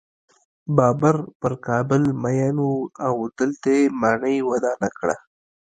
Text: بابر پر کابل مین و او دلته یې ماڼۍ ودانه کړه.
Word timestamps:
بابر 0.75 1.15
پر 1.39 1.53
کابل 1.67 2.03
مین 2.21 2.55
و 2.67 2.71
او 3.07 3.15
دلته 3.39 3.69
یې 3.77 3.93
ماڼۍ 4.01 4.37
ودانه 4.49 4.89
کړه. 4.97 5.15